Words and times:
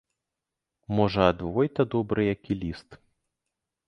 Можа, 0.99 1.21
ад 1.33 1.43
войта 1.57 1.85
добры 1.95 2.25
які 2.35 2.53
ліст. 2.63 2.89